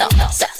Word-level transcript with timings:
No, 0.00 0.08
no, 0.16 0.30
no. 0.30 0.59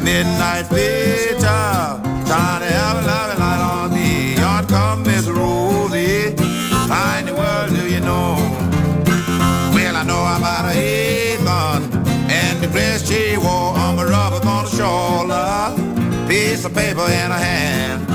Or 0.00 0.04
let 0.04 0.06
the 0.06 0.12
midnight 0.12 0.66
special 0.66 1.40
shine 2.26 2.62
a 2.62 3.06
light 3.06 3.60
on 3.60 3.92
me. 3.92 4.36
On 4.38 4.66
come 4.66 5.02
Miss 5.02 5.26
Rosie. 5.26 6.34
How 6.88 7.18
in 7.18 7.26
the 7.26 7.34
world 7.34 7.70
do 7.70 7.88
you 7.88 8.00
know? 8.00 8.36
Well, 9.74 9.96
I 9.96 10.04
know 10.04 10.20
about 10.20 10.64
a 10.64 10.72
heathen 10.72 11.92
and 12.30 12.60
the 12.60 12.68
dress 12.68 13.08
she 13.08 13.36
wore 13.36 13.76
on 13.76 13.96
my 13.96 14.04
rubber 14.04 14.46
on 14.46 14.64
the 14.64 14.70
shoulder. 14.70 16.28
Piece 16.28 16.64
of 16.64 16.74
paper 16.74 17.04
in 17.04 17.30
her 17.30 17.38
hand. 17.38 18.06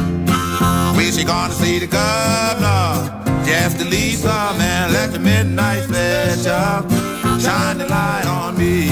We 0.97 1.11
she 1.11 1.23
gonna 1.23 1.53
see 1.53 1.79
the 1.79 1.87
governor. 1.87 3.23
Just 3.45 3.79
to 3.79 3.85
leave 3.85 4.17
some 4.17 4.59
and 4.59 4.91
let 4.93 5.11
the 5.11 5.19
midnight 5.19 5.83
special 5.83 6.89
shine 7.39 7.77
the 7.77 7.87
light 7.87 8.25
on 8.25 8.57
me. 8.57 8.89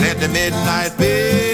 Let 0.00 0.18
the 0.18 0.28
midnight 0.28 0.92
special 0.92 1.51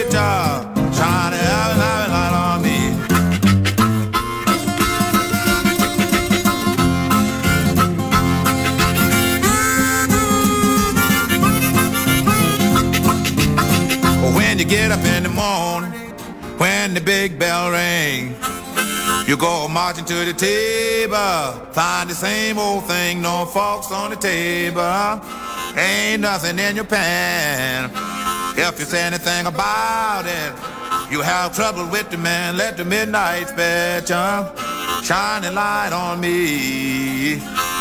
When 14.34 14.58
you 14.58 14.64
get 14.64 14.90
up 14.90 15.04
in 15.04 15.22
the 15.22 15.28
morning, 15.28 15.92
when 16.58 16.92
the 16.94 17.00
big 17.00 17.38
bell 17.38 17.70
rings, 17.70 18.36
you 19.28 19.36
go 19.36 19.68
marching 19.68 20.04
to 20.06 20.24
the 20.24 20.32
table, 20.32 21.72
find 21.72 22.10
the 22.10 22.14
same 22.14 22.58
old 22.58 22.84
thing, 22.86 23.22
no 23.22 23.44
forks 23.44 23.92
on 23.92 24.10
the 24.10 24.16
table. 24.16 24.82
Ain't 25.78 26.22
nothing 26.22 26.58
in 26.58 26.74
your 26.74 26.86
pan. 26.86 28.17
If 28.60 28.80
you 28.80 28.86
say 28.86 29.04
anything 29.04 29.46
about 29.46 30.26
it, 30.26 30.52
you 31.12 31.20
have 31.20 31.54
trouble 31.54 31.86
with 31.86 32.10
the 32.10 32.18
man. 32.18 32.56
Let 32.56 32.76
the 32.76 32.84
midnight 32.84 33.50
special 33.50 34.52
shine 35.04 35.44
a 35.44 35.52
light 35.52 35.92
on 35.92 36.20
me. 36.20 37.36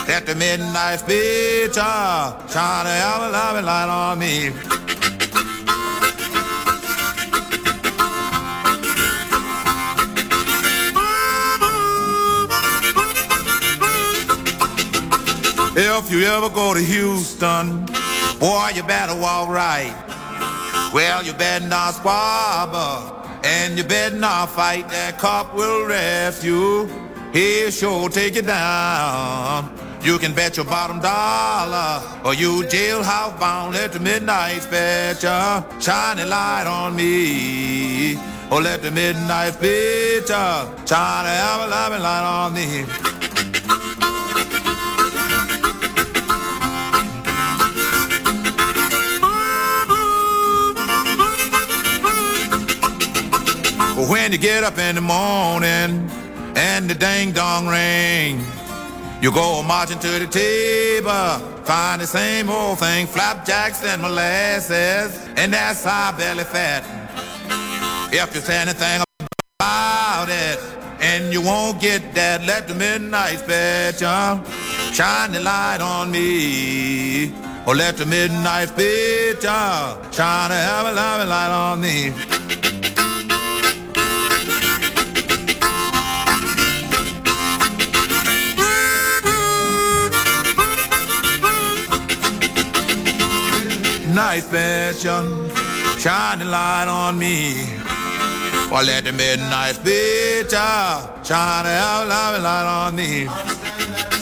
Let 0.07 0.27
the 0.27 0.35
midnight 0.35 0.99
special 0.99 1.71
shine 2.47 2.85
a 2.85 3.61
light 3.63 3.89
on 3.89 4.19
me. 4.19 4.53
If 15.75 16.11
you 16.11 16.23
ever 16.25 16.49
go 16.49 16.75
to 16.75 16.79
Houston, 16.79 17.87
boy, 18.39 18.69
you 18.75 18.83
better 18.83 19.15
walk 19.19 19.49
right. 19.49 20.06
Well, 20.97 21.23
you 21.23 21.33
better 21.33 21.63
not 21.63 21.93
squabble, 21.93 23.23
and 23.43 23.77
you 23.77 23.83
better 23.83 24.15
not 24.15 24.49
fight. 24.49 24.89
That 24.89 25.19
cop 25.19 25.53
will 25.53 25.85
arrest 25.85 26.43
you. 26.43 26.89
He'll 27.33 27.69
sure 27.69 28.09
take 28.09 28.33
you 28.33 28.41
down. 28.41 29.77
You 30.01 30.17
can 30.17 30.33
bet 30.33 30.57
your 30.57 30.65
bottom 30.65 30.99
dollar, 30.99 32.01
or 32.25 32.33
you 32.33 32.63
jailhouse 32.63 33.39
bound 33.39 33.75
at 33.75 33.93
the 33.93 33.99
midnight 33.99 34.63
special. 34.63 35.79
Shine 35.79 36.17
a 36.17 36.25
light 36.25 36.65
on 36.65 36.95
me. 36.95 38.15
Or 38.49 38.59
let 38.59 38.81
the 38.81 38.89
midnight 38.89 39.53
special 39.53 40.87
shine 40.87 41.27
a 41.27 41.99
light 41.99 42.25
on 42.25 42.53
me. 42.55 43.16
When 54.07 54.31
you 54.31 54.37
get 54.37 54.63
up 54.63 54.77
in 54.77 54.95
the 54.95 55.01
morning 55.01 56.09
and 56.55 56.89
the 56.89 56.95
ding 56.95 57.33
dong 57.33 57.67
ring, 57.67 58.41
you 59.21 59.33
go 59.33 59.61
marching 59.63 59.99
to 59.99 60.19
the 60.19 60.27
table, 60.27 61.45
find 61.65 62.01
the 62.01 62.07
same 62.07 62.49
old 62.49 62.79
thing, 62.79 63.05
flapjacks 63.05 63.83
and 63.83 64.01
molasses, 64.01 65.27
and 65.35 65.51
that's 65.51 65.85
our 65.85 66.13
belly 66.13 66.45
fat. 66.45 66.85
If 68.13 68.33
you 68.33 68.39
say 68.39 68.61
anything 68.61 69.03
about 69.59 70.29
it, 70.29 70.57
and 71.01 71.33
you 71.33 71.41
won't 71.41 71.81
get 71.81 72.13
that, 72.15 72.45
let 72.45 72.69
the 72.69 72.75
midnight 72.75 73.39
special 73.39 74.41
shine 74.93 75.33
the 75.33 75.41
light 75.41 75.81
on 75.81 76.11
me. 76.11 77.33
Or 77.67 77.75
let 77.75 77.97
the 77.97 78.05
midnight 78.05 78.69
special 78.69 80.11
shine 80.13 80.51
a 80.51 81.25
light 81.25 81.51
on 81.51 81.81
me. 81.81 82.76
Night 94.17 94.45
vision, 94.45 95.47
shine 95.99 96.39
the 96.39 96.45
light 96.45 96.87
on 96.87 97.19
me. 97.19 97.69
Or 98.71 98.81
let 98.81 99.03
the 99.03 99.11
midnight 99.11 99.75
special 99.75 101.23
shine 101.23 101.65
the 102.33 102.41
light 102.41 102.67
on 102.67 102.95
me. 102.95 104.16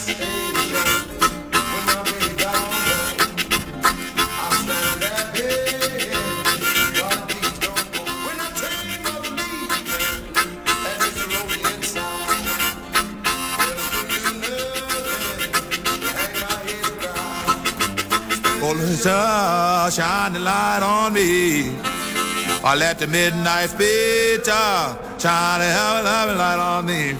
Oh, 18.68 19.90
shine 19.92 20.34
the 20.34 20.40
light 20.40 20.82
on 20.82 21.14
me. 21.14 21.70
Or 22.64 22.76
let 22.76 22.98
the 22.98 23.06
midnight 23.06 23.70
speaker 23.70 24.98
shine 25.20 25.60
the 25.60 26.36
light 26.36 26.58
on 26.58 26.86
me. 26.88 27.14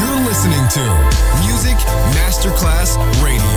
You're 0.00 0.20
listening 0.24 0.64
to 0.76 0.84
Music 1.44 1.76
Masterclass 2.16 2.96
Radio. 3.22 3.53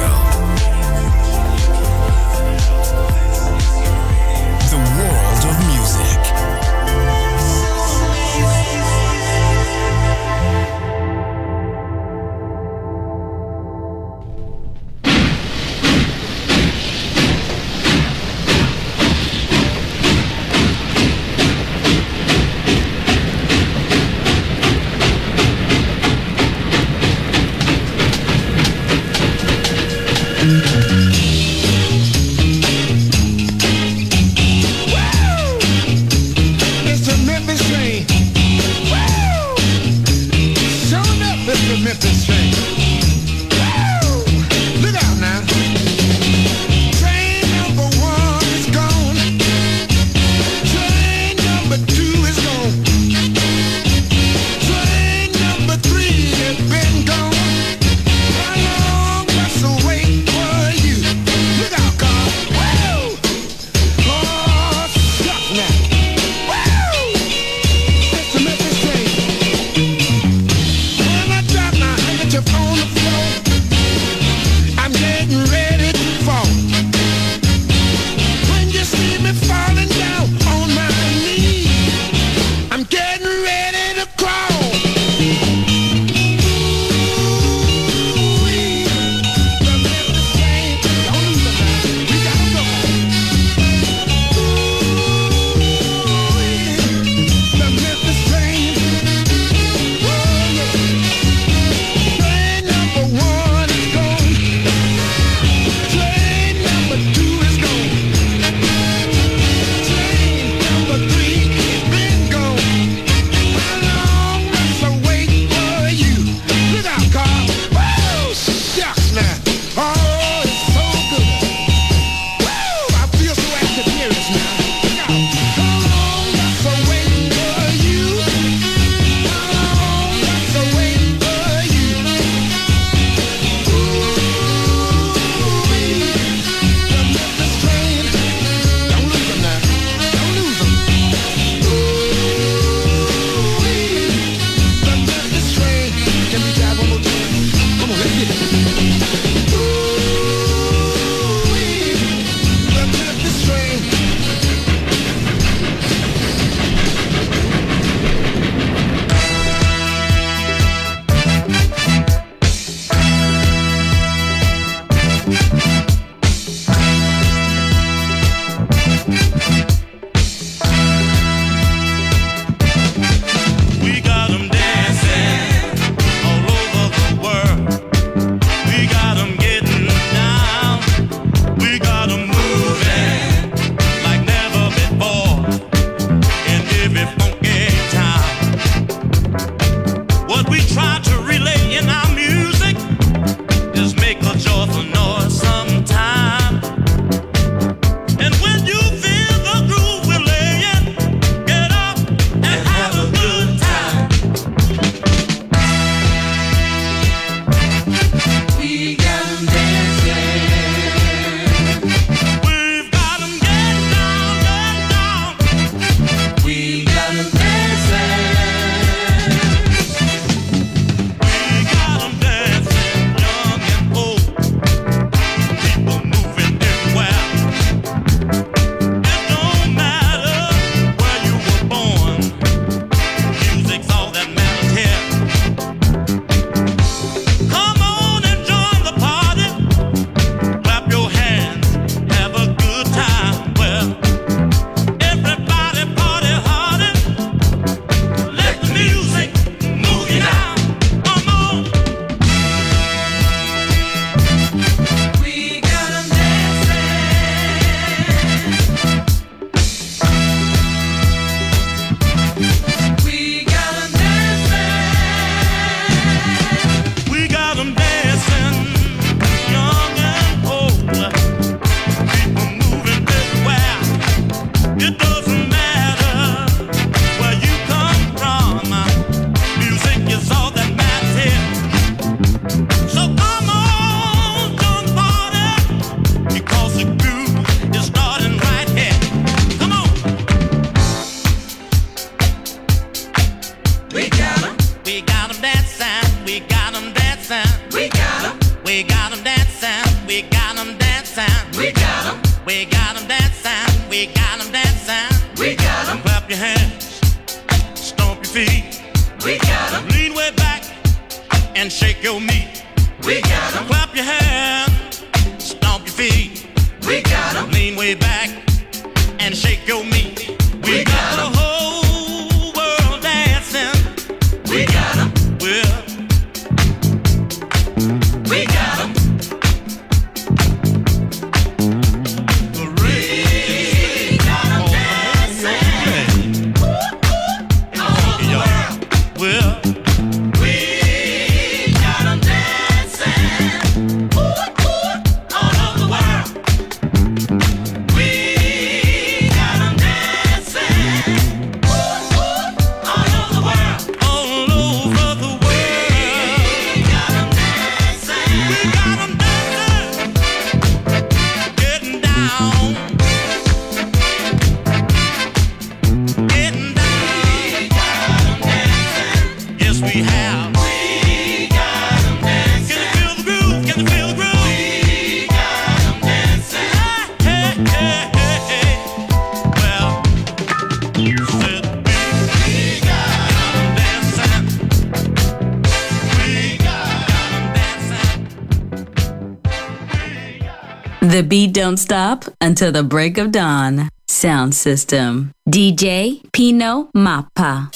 stop 391.88 392.26
until 392.42 392.70
the 392.70 392.84
break 392.84 393.18
of 393.18 393.32
dawn. 393.32 393.88
Sound 394.10 394.54
system. 394.54 395.32
DJ 395.48 396.22
Pino 396.34 396.90
Mappa. 396.94 397.72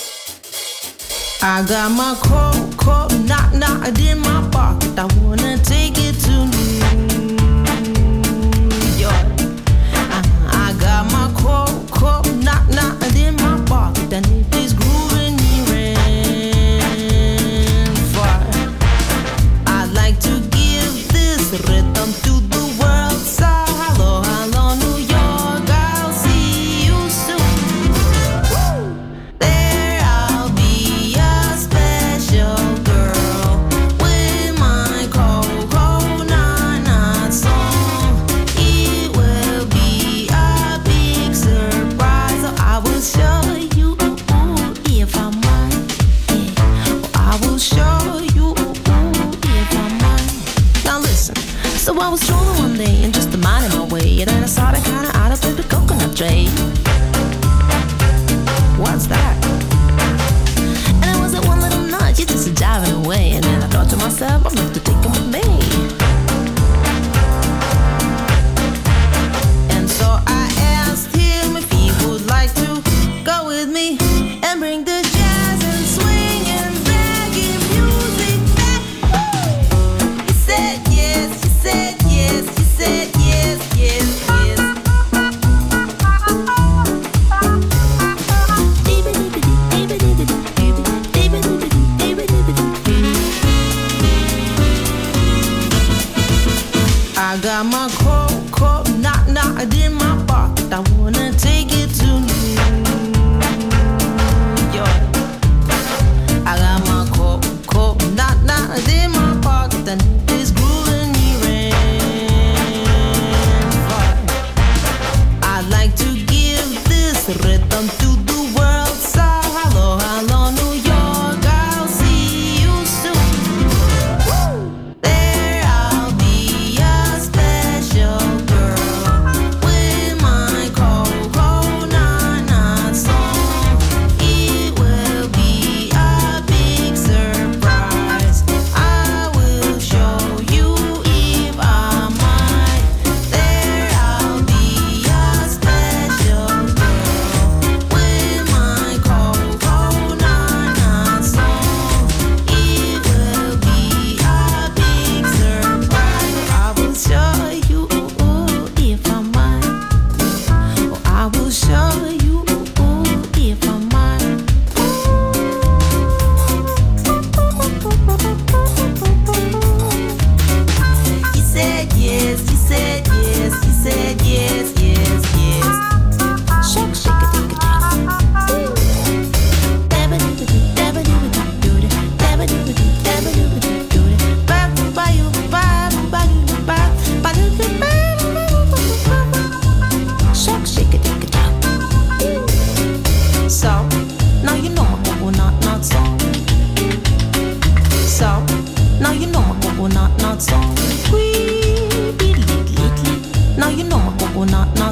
I 1.42 1.66
got 1.66 1.90
my 1.92 2.14
coat, 2.22 2.78
coat, 2.78 3.14
knock, 3.26 3.54
knock 3.54 3.88
in 3.98 4.20
my 4.20 4.50
pocket. 4.52 5.00
I 5.00 5.06
wanna 5.22 5.58
take 5.60 5.98
it 5.98 6.16
to 6.26 6.61
straight 56.22 56.71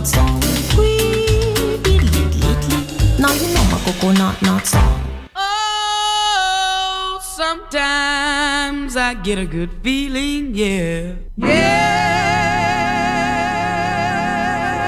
song. 0.05 0.39
Now 3.19 3.33
you 3.33 3.47
know 3.53 3.63
my 3.71 3.79
coconut 3.85 4.41
not 4.41 4.65
song. 4.65 5.01
Oh, 5.35 7.19
sometimes 7.21 8.95
I 8.95 9.13
get 9.13 9.37
a 9.37 9.45
good 9.45 9.69
feeling, 9.83 10.55
yeah, 10.55 11.13
yeah. 11.37 11.89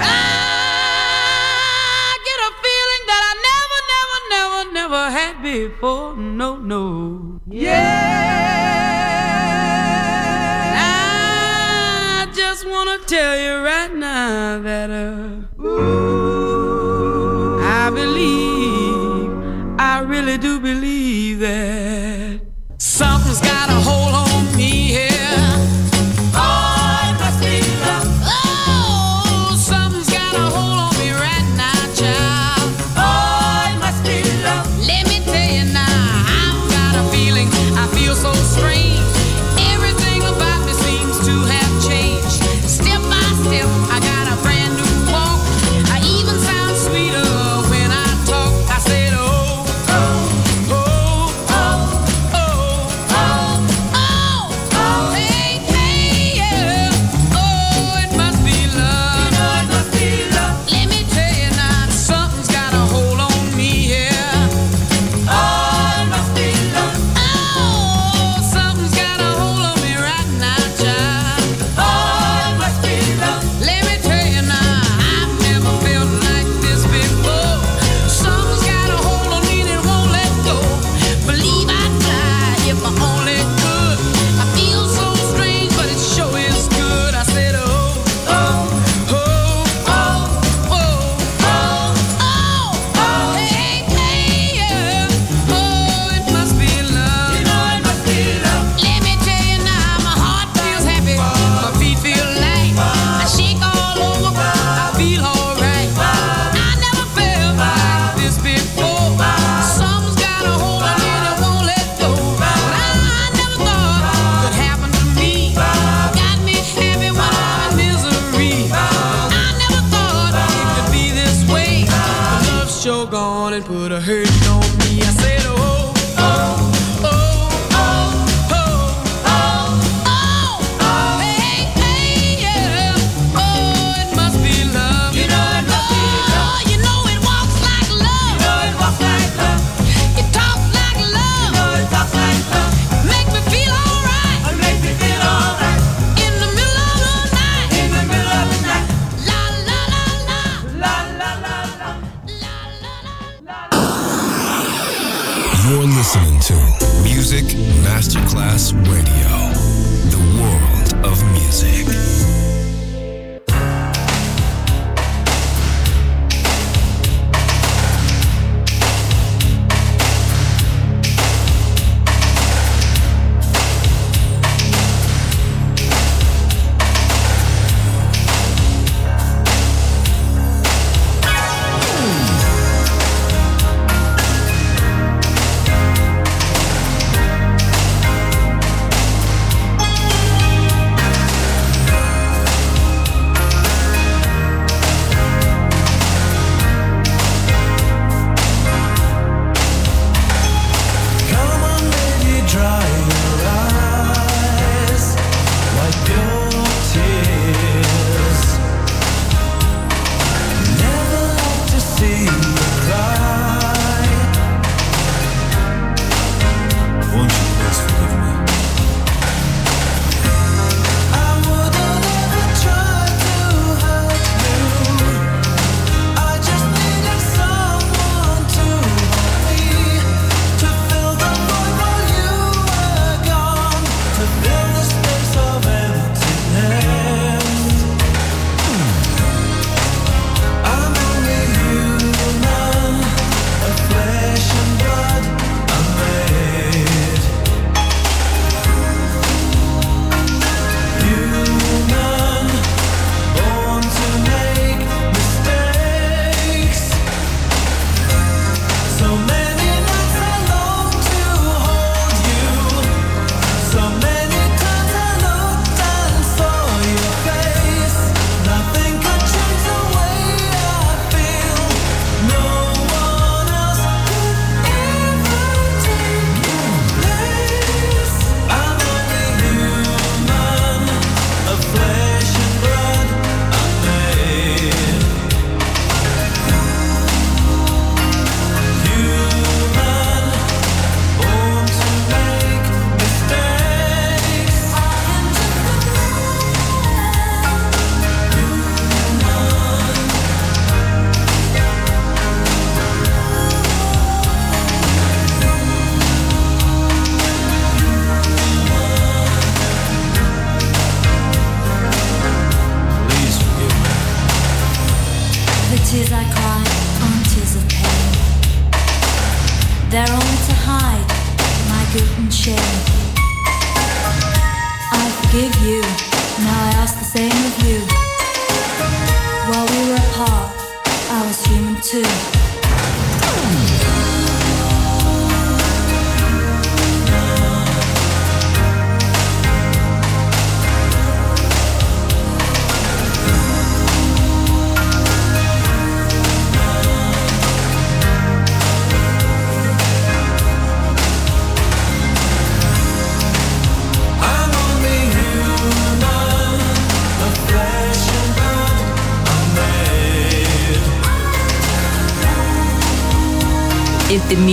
I 0.03 0.05
get 2.28 2.39
a 2.47 2.49
feeling 2.64 3.03
that 3.12 3.24
I 3.32 3.34
never, 3.49 3.80
never, 3.93 4.20
never, 4.36 4.62
never 4.74 5.03
had 5.12 5.36
before. 5.43 6.16
No, 6.16 6.57
no, 6.57 7.39
yeah. 7.47 8.21
better. 14.64 15.46
Ooh, 15.60 17.60
I 17.62 17.90
believe, 17.90 19.32
I 19.80 20.00
really 20.00 20.38
do 20.38 20.60
believe. 20.60 21.11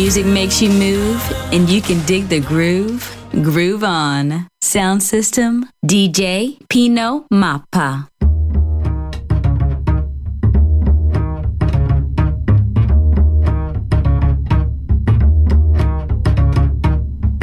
Music 0.09 0.24
makes 0.24 0.62
you 0.62 0.70
move 0.70 1.20
and 1.52 1.68
you 1.68 1.82
can 1.82 2.00
dig 2.06 2.30
the 2.30 2.40
groove, 2.40 3.14
groove 3.30 3.84
on. 3.84 4.48
Sound 4.62 5.02
system, 5.02 5.68
DJ 5.84 6.56
Pino 6.70 7.26
Mappa. 7.30 8.09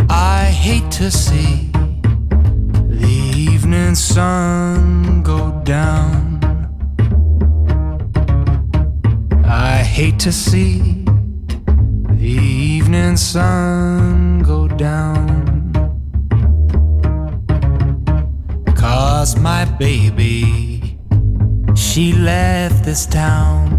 I 0.10 0.46
hate 0.46 0.90
to 0.94 1.12
see 1.12 1.70
the 2.90 3.32
evening 3.38 3.94
sun 3.94 5.22
go 5.22 5.52
down. 5.64 6.40
I 9.46 9.84
hate 9.84 10.18
to 10.22 10.32
see 10.32 11.05
evening 12.26 13.18
sun 13.18 14.40
go 14.40 14.68
down. 14.68 15.72
Cause 18.76 19.38
my 19.40 19.66
baby, 19.78 20.98
she 21.76 22.14
left 22.14 22.84
this 22.84 23.06
town. 23.06 23.70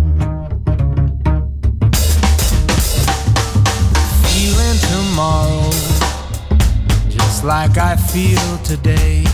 Feeling 4.22 4.78
tomorrow 4.90 5.70
just 7.08 7.44
like 7.44 7.76
I 7.78 7.96
feel 7.96 8.58
today. 8.58 9.24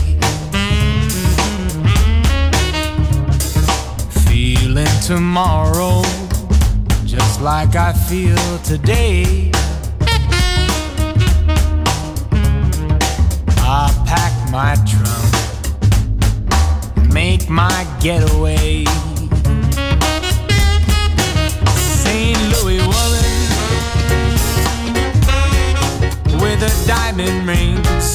Feeling 4.25 4.99
tomorrow 5.05 6.01
just 7.15 7.41
like 7.41 7.75
I 7.75 7.93
feel 7.93 8.57
today. 8.63 9.51
I 13.59 13.91
pack 14.07 14.33
my 14.49 14.73
trunk, 14.89 15.31
make 17.13 17.47
my 17.51 17.85
getaway. 18.01 18.85
St. 22.01 22.39
Louis 22.53 22.81
woman 22.81 23.29
with 26.41 26.61
her 26.65 26.77
diamond 26.87 27.47
rings. 27.47 28.05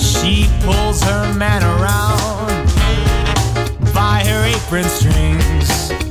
She 0.00 0.48
pulls 0.62 1.02
her 1.02 1.34
man 1.34 1.64
around 1.64 2.33
apron 4.74 4.90
strings. 4.90 6.03